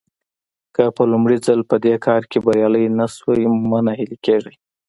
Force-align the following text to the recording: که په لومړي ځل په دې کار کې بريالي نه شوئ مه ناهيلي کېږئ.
که 0.75 0.83
په 0.95 1.03
لومړي 1.11 1.37
ځل 1.45 1.59
په 1.69 1.75
دې 1.85 1.95
کار 2.05 2.21
کې 2.29 2.37
بريالي 2.45 2.85
نه 2.99 3.05
شوئ 3.17 3.43
مه 3.69 3.79
ناهيلي 3.85 4.17
کېږئ. 4.25 4.55